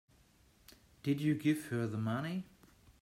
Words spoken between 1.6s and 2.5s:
her the money?